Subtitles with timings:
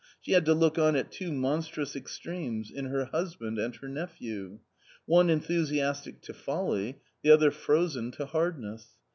[0.19, 4.57] She had to look on at two monstrous extremes— in her husband and her nephew.
[5.05, 8.87] One enthusiastic to folly— the other frozen to / hardness.